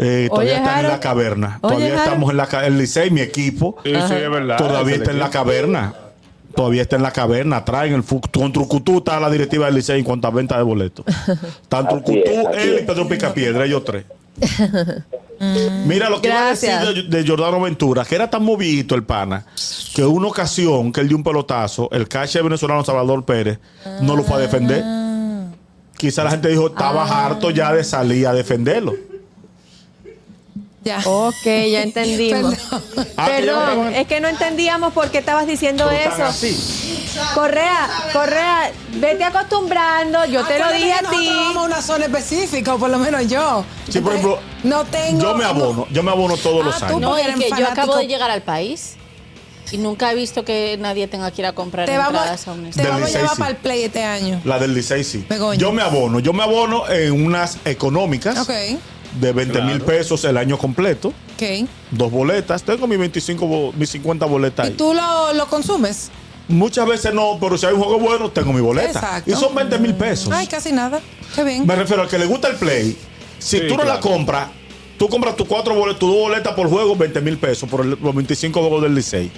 [0.00, 1.58] eh, todavía Oye, están en la caverna.
[1.62, 4.56] Oye, todavía estamos en la ca- El Licey, mi equipo, Sí, sí, es verdad.
[4.58, 5.94] todavía está en la caverna.
[6.54, 7.64] Todavía está en la caverna.
[7.64, 11.04] Traen el con Trucutú está la directiva del Licey en cuanto a venta de boletos.
[11.62, 12.18] Están Trucutú,
[12.54, 12.84] él y.
[12.86, 14.04] Pedro Picapiedra, ellos tres.
[15.86, 19.04] Mira lo que iba a decir de, de Jordano Ventura, que era tan movidito el
[19.04, 19.44] pana,
[19.94, 23.58] que una ocasión que él dio un pelotazo, el cache venezolano Salvador Pérez
[24.02, 24.84] no lo fue a defender.
[25.96, 28.94] Quizá la gente dijo, estaba harto ya de salir a defenderlo.
[30.88, 31.00] Ya.
[31.04, 32.54] Ok, ya entendimos.
[32.96, 33.06] Perdón.
[33.18, 36.24] Ah, Perdón, es que no entendíamos por qué estabas diciendo eso.
[36.24, 36.56] así.
[37.34, 40.24] Correa, Correa, vete acostumbrando.
[40.24, 41.28] Yo te lo dije a ti.
[41.28, 43.64] vamos a una zona específica, o por lo menos yo.
[43.88, 45.20] Sí, por ejemplo, no tengo.
[45.20, 47.00] Yo me abono, yo me abono todos los Ah, años.
[47.02, 48.94] No, es que yo acabo de llegar al país
[49.70, 52.52] y nunca he visto que nadie tenga que ir a comprar Te vamos, entradas a
[52.52, 52.80] un te.
[52.82, 53.38] Del vamos a llevar sí.
[53.38, 54.40] para el play este año.
[54.44, 55.26] La del Licey sí.
[55.28, 55.58] Begoña.
[55.60, 58.50] Yo me abono, yo me abono en unas económicas Ok,
[59.20, 61.08] de 20 mil pesos el año completo.
[61.08, 61.68] ok.
[61.90, 64.76] Dos boletas, tengo mis 25, bo- mis 50 boletas ¿Y ahí.
[64.76, 66.10] tú lo, lo consumes?
[66.48, 68.88] Muchas veces no, pero si hay un juego bueno, tengo mi boleta.
[68.90, 69.30] Exacto.
[69.30, 70.30] Y son 20 mil pesos.
[70.32, 71.00] Ay, casi nada.
[71.34, 71.66] Qué bien.
[71.66, 72.96] Me refiero al que le gusta el play.
[73.38, 74.00] Si Sí, tú no la claro.
[74.00, 74.48] compras,
[74.98, 77.98] tú compras tus cuatro boletas, tus dos boletas por juego, 20 mil pesos por el-
[78.00, 79.30] los 25 juegos del Licey.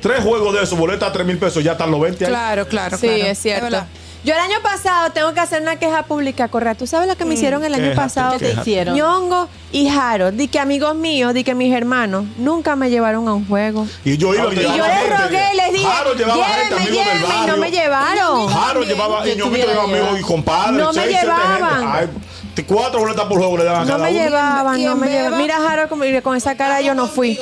[0.00, 2.30] Tres juegos de esos, boletas a 3 mil pesos, ya están los 20 ahí.
[2.30, 3.24] Claro, claro, Sí, claro.
[3.24, 3.64] es cierto.
[3.64, 3.86] verdad.
[4.24, 6.74] Yo el año pasado tengo que hacer una queja pública, Correa.
[6.74, 8.38] ¿Tú sabes lo que me hicieron el año pasado?
[8.38, 8.58] quéjate.
[8.58, 8.94] hicieron?
[8.96, 13.34] Ñongo y Jaro, di que amigos míos, di que mis hermanos nunca me llevaron a
[13.34, 13.86] un juego.
[14.02, 17.18] Y yo iba Y yo les rogué, les dije, Jaro llevaba gente, llévenme, amigos del
[17.20, 18.48] llévenme, y no me llevaron.
[18.48, 20.82] Jaro llevaba, y tuviera llevaba amigos y compadres.
[20.82, 22.10] No me llevaban.
[22.66, 24.24] cuatro boletas por juego le daban a No cada me uno.
[24.24, 25.38] llevaban, ¿Y no en me llevaban.
[25.38, 25.88] Mira, Jaro,
[26.22, 27.38] con esa cara yo no fui.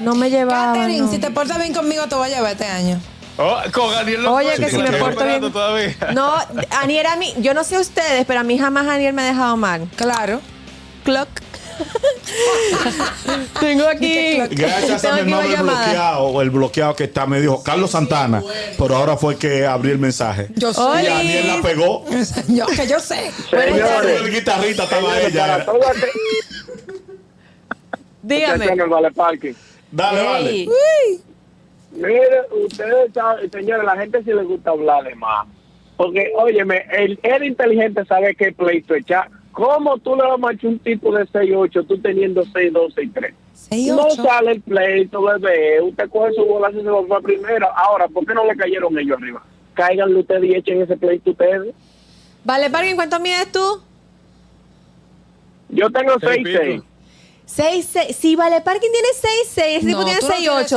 [0.00, 0.74] No me llevaban.
[0.74, 1.10] Catherine, no.
[1.10, 2.98] si te portas bien conmigo, te voy a llevar este año.
[3.38, 5.40] Oh, con Aniel no Oye, que si me porto bien.
[5.40, 5.96] Todavía.
[6.14, 6.34] No,
[6.70, 9.56] Aniel a mí, yo no sé ustedes, pero a mí jamás Aniel me ha dejado
[9.56, 9.88] mal.
[9.96, 10.40] Claro.
[11.04, 11.28] Clock.
[13.60, 14.36] Tengo aquí.
[14.50, 18.42] Gracias a mi hermano el bloqueado, el bloqueado que está, me dijo Carlos Santana,
[18.78, 20.48] pero ahora fue que abrí el mensaje.
[20.54, 21.02] Yo Oli.
[21.02, 21.10] Y sé.
[21.10, 22.04] Daniel la pegó.
[22.48, 23.32] yo, que yo sé.
[23.50, 25.66] Señores, El guitarrista estaba señores, ella.
[28.22, 28.54] Dígame.
[28.54, 29.54] muchacho en el Vale Parking.
[29.90, 30.50] Dale, vale.
[30.50, 31.20] Ey,
[31.92, 35.46] Mire, ustedes saben, señores, la gente sí le gusta hablar de más.
[35.96, 39.28] Porque, óyeme, el, el inteligente sabe qué pleito echar.
[39.52, 43.08] ¿Cómo tú le vas a echar un tipo de 6-8, tú teniendo 6, 12 y
[43.08, 43.34] 3?
[43.70, 45.80] no sale el pleito, bebé.
[45.80, 47.68] Usted coge su bola y se lo fue a primera.
[47.74, 49.42] Ahora, ¿por qué no le cayeron ellos arriba?
[49.74, 51.74] Cáiganle ustedes y echen ese pleito ustedes.
[52.44, 53.82] Vale, Parkin, ¿cuánto mides tú?
[55.68, 56.82] Yo tengo 6-6.
[57.54, 60.20] 6, 6, sí, Vale Parking tiene 6, 6, no, tiene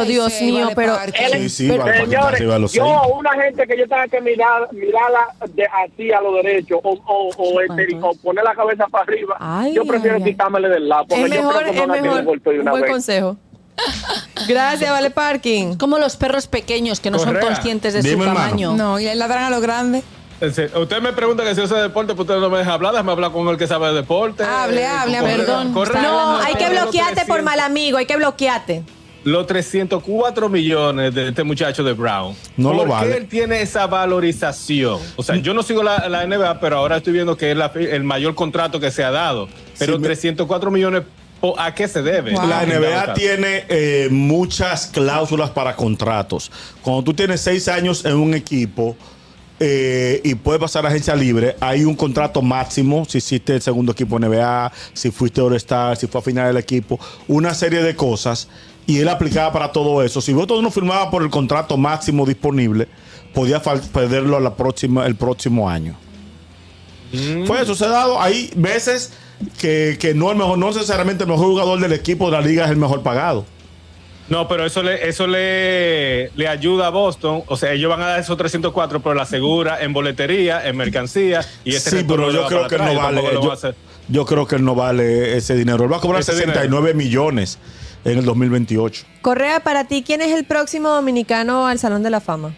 [0.05, 0.95] Dios mío, pero...
[1.13, 5.33] Eh, sí, sí, señores, arriba a yo, una gente que yo tenga que mirar, mirarla
[5.53, 9.37] de, así a lo derecho o, o, o, este, o poner la cabeza para arriba,
[9.73, 13.37] yo prefiero del lado, porque es yo creo que no la mejor, un buen consejo.
[14.47, 15.75] Gracias, Vale Parking.
[15.75, 18.73] Como los perros pequeños que no son conscientes de su tamaño.
[18.73, 20.03] No, y ladran a lo grande.
[20.39, 22.73] Serio, Usted me pregunta que si yo sé de deporte, pues usted no me deja
[22.73, 24.43] hablar, déjame hablar con el que sabe de deporte.
[24.43, 25.73] Hable, Eh, hable, perdón.
[25.73, 26.01] Correa.
[26.01, 28.83] No, hay que bloquearte por 300 mal amigo, hay que bloquearte.
[29.23, 32.35] Los 304 millones de este muchacho de Brown.
[32.57, 33.11] No lo ¿Por vale.
[33.11, 34.99] qué él tiene esa valorización?
[35.15, 37.71] O sea, yo no sigo la, la NBA, pero ahora estoy viendo que es la-
[37.75, 39.47] el mayor contrato que se ha dado.
[39.79, 41.03] Pero Sí, me- 304 millones,
[41.41, 42.33] ¿po- ¿a qué se debe?
[42.33, 46.51] La NBA tiene eh, muchas cláusulas para contratos.
[46.83, 48.95] Cuando tú tienes seis años en un equipo
[49.59, 53.05] eh, y puedes pasar a agencia libre, hay un contrato máximo.
[53.05, 56.99] Si hiciste el segundo equipo NBA, si fuiste All-Star, si fue a final del equipo,
[57.27, 58.47] una serie de cosas.
[58.87, 60.21] Y él aplicaba para todo eso.
[60.21, 62.87] Si vos no firmaba por el contrato máximo disponible,
[63.33, 65.95] podía perderlo a la próxima, el próximo año.
[67.47, 68.21] Fue eso, se ha dado.
[68.21, 69.13] Hay veces
[69.59, 72.65] que, que no, el mejor, no necesariamente el mejor jugador del equipo de la liga
[72.65, 73.45] es el mejor pagado.
[74.27, 77.43] No, pero eso le, eso le, le ayuda a Boston.
[77.47, 81.45] O sea, ellos van a dar esos 304, pero la asegura en boletería, en mercancía.
[81.63, 83.21] Y ese sí, pero le yo va creo que él atrás, no vale.
[83.33, 83.53] Yo,
[84.09, 85.83] yo creo que él no vale ese dinero.
[85.83, 87.59] Él va a cobrar Ese 69 millones
[88.03, 89.05] en el 2028.
[89.21, 92.55] Correa, para ti, ¿quién es el próximo dominicano al Salón de la Fama?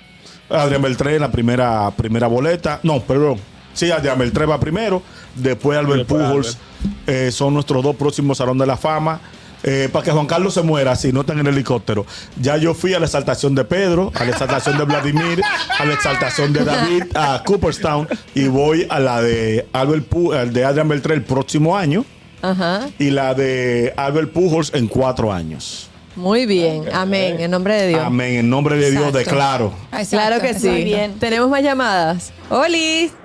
[0.50, 2.80] Adrián Beltré en la primera, primera boleta.
[2.84, 3.40] No, perdón.
[3.74, 5.02] Sí, Adrián Beltré va primero.
[5.36, 6.58] Después Albert después Pujols.
[7.06, 9.20] Eh, son nuestros dos próximos Salón de la Fama.
[9.64, 12.06] Eh, para que Juan Carlos se muera, si no está en el helicóptero.
[12.40, 15.42] Ya yo fui a la exaltación de Pedro, a la exaltación de Vladimir,
[15.80, 18.08] a la exaltación de David, a Cooperstown.
[18.36, 22.06] Y voy a la de Albert Pu- de Adrián Beltré el próximo año.
[22.42, 22.88] Ajá.
[23.00, 25.90] Y la de Albert Pujols en cuatro años.
[26.16, 26.84] Muy bien.
[26.94, 27.38] Amén.
[27.40, 28.02] En nombre de Dios.
[28.04, 28.36] Amén.
[28.38, 29.18] En nombre de Dios Exacto.
[29.20, 29.74] declaro.
[30.10, 30.68] Claro que sí.
[30.70, 31.20] Muy bien.
[31.20, 32.32] Tenemos más llamadas.
[32.50, 33.12] Oli.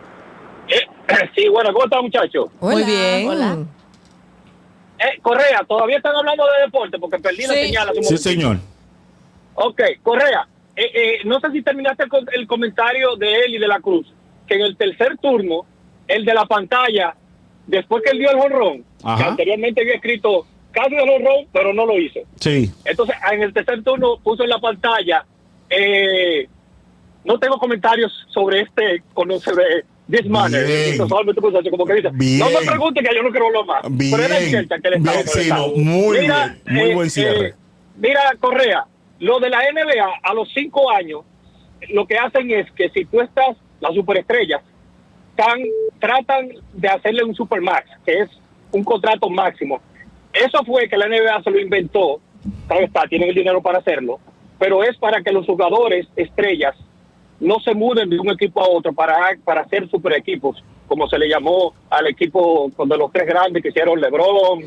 [1.37, 2.51] Sí, bueno, ¿cómo está, muchacho?
[2.61, 3.29] Muy bien.
[3.29, 3.59] Hola.
[5.05, 7.89] Eh, Correa, todavía están hablando de deporte porque perdí la señal.
[7.89, 8.57] hace un Sí, señor.
[9.55, 13.59] Ok, Correa, eh, eh, no sé si terminaste el, con- el comentario de él y
[13.59, 14.07] de la Cruz,
[14.47, 15.67] que en el tercer turno,
[16.09, 17.15] el de la pantalla,
[17.67, 18.85] después que él dio el jonrón,
[19.17, 22.21] que anteriormente había escrito casi el jonrón, pero no lo hizo.
[22.41, 22.71] Sí.
[22.85, 25.25] Entonces, en el tercer turno puso en la pantalla,
[25.69, 26.47] eh,
[27.25, 30.65] no tengo comentarios sobre este, con sobre this manner.
[30.99, 32.39] Como que dice, Bien.
[32.39, 33.83] no me pregunte que yo no quiero hablar más.
[33.91, 34.13] Bien.
[34.13, 35.67] Pero era cierta que él estaba Bien, sí, molestado.
[35.69, 37.55] no, muy bien, muy buen cierre.
[37.97, 38.85] mira, Correa,
[39.19, 41.23] lo de la NBA a los cinco años,
[41.89, 44.63] lo que hacen es que si tú estás, las superestrellas,
[45.31, 45.59] están,
[45.99, 48.31] tratan de hacerle un supermax, que es
[48.71, 49.81] un contrato máximo.
[50.33, 52.21] Eso fue que la NBA se lo inventó,
[52.67, 54.21] claro está, tienen el dinero para hacerlo,
[54.59, 56.75] pero es para que los jugadores estrellas
[57.43, 61.19] no se muden de un equipo a otro para, para hacer super equipos, como se
[61.19, 64.61] le llamó al equipo de los tres grandes que hicieron LeBron.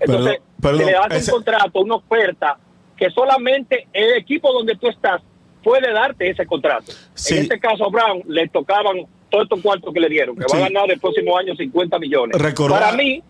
[0.00, 2.58] Perdón, perdón, se le hace ese- un contrato, una oferta,
[2.96, 5.22] que solamente el equipo donde tú estás
[5.62, 6.90] puede darte ese contrato.
[7.14, 7.34] Sí.
[7.36, 10.56] En este caso a Brown le tocaban todos estos cuartos que le dieron, que Sí.
[10.56, 12.36] va a ganar el próximo año 50 millones.
[12.40, 13.22] Recordar- Para mí,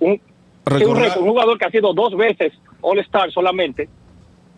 [0.00, 0.20] un,
[0.64, 3.88] Recordar- un jugador que ha sido dos veces All-Star solamente,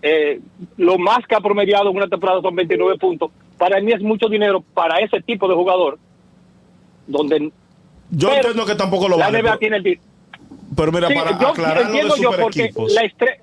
[0.02, 0.40] eh,
[0.76, 3.30] lo más que ha promediado en una temporada son 29 puntos.
[3.60, 5.98] Para mí es mucho dinero para ese tipo de jugador,
[7.06, 7.52] donde
[8.10, 9.38] Yo Pero entiendo que tampoco lo la vale.
[9.38, 10.00] NBA pero- tiene el
[10.74, 12.92] Pero mira, Sí, para yo aclarar lo de yo super porque equipos.
[12.92, 13.38] la estre-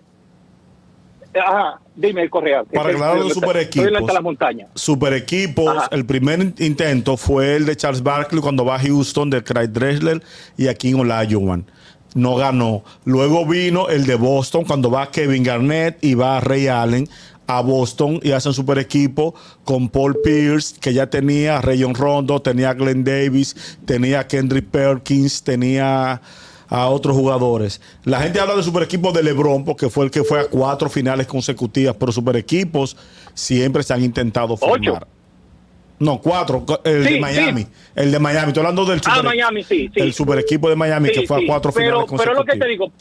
[1.39, 2.63] Ajá, dime, Correa.
[2.63, 4.13] Para aclarar los super Estoy equipos.
[4.13, 4.67] la montaña.
[4.73, 5.87] Super equipos, Ajá.
[5.91, 10.21] el primer intento fue el de Charles Barkley cuando va a Houston, de Craig Dressler
[10.57, 11.65] y aquí en Olajuwon.
[12.15, 12.83] No ganó.
[13.05, 17.07] Luego vino el de Boston cuando va Kevin Garnett y va Ray Allen
[17.47, 19.33] a Boston y hacen super equipo
[19.63, 24.27] con Paul Pierce, que ya tenía a Rayon Rondo, tenía a Glenn Davis, tenía a
[24.27, 26.21] Kendrick Perkins, tenía
[26.69, 27.79] a otros jugadores.
[28.03, 30.89] La gente habla de super equipos de LeBron porque fue el que fue a cuatro
[30.89, 32.97] finales consecutivas, pero super equipos
[33.33, 35.07] siempre se han intentado formar.
[35.99, 36.63] No, cuatro.
[36.83, 37.61] El Sí, de Miami.
[37.63, 37.67] sí.
[37.95, 38.47] El de Miami.
[38.49, 41.47] Estoy hablando del Ah, super, Miami, sí, el super equipo de Miami que fue a
[41.47, 42.91] cuatro pero, finales pero lo que te consecutivas.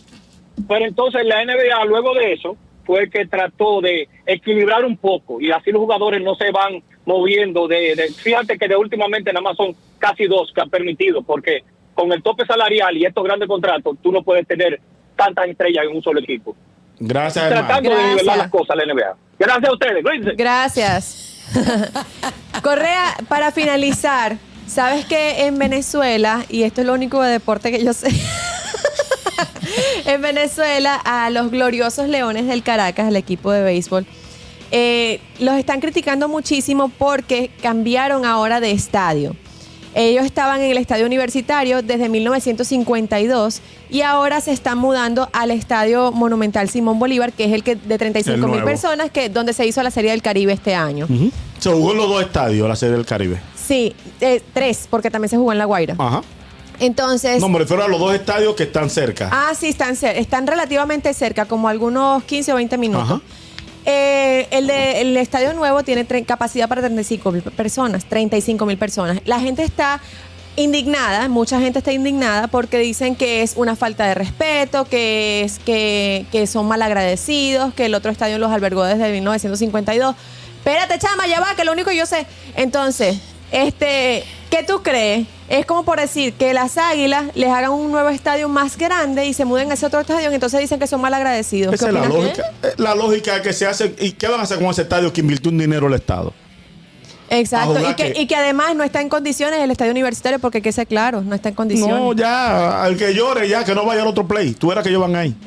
[0.56, 2.56] digo, pero entonces la NBA luego de eso
[2.86, 7.66] fue que trató de equilibrar un poco y así los jugadores no se van moviendo
[7.68, 11.62] de, de- fíjate que de últimamente nada más son casi dos que han permitido porque
[11.94, 14.80] con el tope salarial y estos grandes contratos tú no puedes tener
[15.16, 16.54] tantas estrellas en un solo equipo.
[16.98, 17.66] Gracias, hermano.
[17.66, 18.14] Tratando de Gracias.
[18.16, 19.16] nivelar las cosas la NBA.
[19.38, 20.02] Gracias a ustedes.
[20.04, 20.32] cuídense.
[20.36, 21.32] Gracias.
[22.62, 27.84] Correa, para finalizar, sabes que en Venezuela, y esto es lo único de deporte que
[27.84, 28.08] yo sé,
[30.06, 34.06] en Venezuela a los gloriosos Leones del Caracas, el equipo de béisbol.
[34.70, 39.36] eh, los están criticando muchísimo porque cambiaron ahora de estadio.
[39.94, 46.12] Ellos estaban en el estadio universitario desde 1952 y ahora se están mudando al estadio
[46.12, 49.66] Monumental Simón Bolívar, que es el que de 35 El mil personas, que donde se
[49.66, 51.08] hizo la Serie del Caribe este año.
[51.58, 53.38] Se jugó en los dos estadios, la Serie del Caribe.
[53.54, 55.94] Sí, eh, tres, porque también se jugó en La Guaira.
[55.98, 56.22] Ajá.
[56.80, 59.28] Entonces, No, me refiero a los dos estadios que están cerca.
[59.32, 63.04] ah, sí, están, están relativamente cerca, como algunos 15 o 20 minutos.
[63.10, 63.20] Ajá.
[63.88, 69.20] Eh, el, de- el estadio nuevo tiene capacidad para 35 mil personas, 35 mil personas.
[69.24, 70.00] La gente está
[70.56, 75.58] indignada, mucha gente está indignada porque dicen que es una falta de respeto, que es
[75.60, 80.16] que, que son malagradecidos, que el otro estadio los albergó desde 1952.
[80.58, 82.26] Espérate, chama, ya va, que lo único que yo sé.
[82.56, 83.18] Entonces,
[83.52, 85.26] este, ¿qué tú crees?
[85.48, 89.32] Es como por decir que las águilas les hagan un nuevo estadio más grande y
[89.32, 91.72] se muden a ese otro estadio y entonces dicen que son malagradecidos.
[91.74, 92.42] Esa ¿Qué es la lógica.
[92.64, 93.94] eh, La lógica que se hace.
[94.00, 96.32] ¿Y qué van a hacer con ese estadio que invirtió un dinero el Estado?
[97.28, 100.62] Exacto, y que, que- y que además no está en condiciones el estadio universitario porque
[100.62, 101.96] que ser claro, no está en condiciones.
[101.96, 104.52] No, ya, al que llore, ya, que no vaya al otro play.
[104.54, 105.34] Tú eras que ellos van ahí.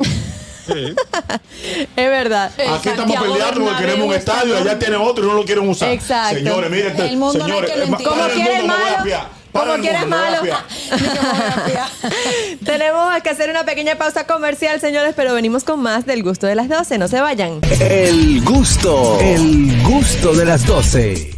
[0.69, 2.51] Es verdad.
[2.77, 5.89] Aquí estamos peleando porque queremos un estadio, allá tiene otro y no lo quieren usar.
[5.89, 6.35] Exacto.
[6.37, 8.85] Señores, miren, El mundo no hay señores, eh, el Como quiere a malo.
[9.51, 10.37] Para como a malo.
[12.65, 16.55] Tenemos que hacer una pequeña pausa comercial, señores, pero venimos con más del gusto de
[16.55, 16.97] las 12.
[16.97, 17.59] No se vayan.
[17.79, 21.31] El gusto, el gusto de las 12.